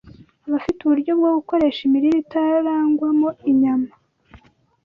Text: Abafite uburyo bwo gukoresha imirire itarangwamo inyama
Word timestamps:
Abafite 0.47 0.79
uburyo 0.81 1.11
bwo 1.19 1.29
gukoresha 1.37 1.79
imirire 1.87 2.17
itarangwamo 2.19 3.29
inyama 3.51 3.91